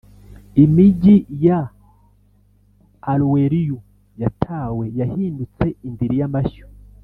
Imigi 0.63 1.15
ya 1.45 1.59
Aroweriu 3.11 3.77
yatawe 4.21 4.85
yahindutse 4.99 5.65
indiri 5.87 6.15
y 6.21 6.25
amashyo 6.29 6.65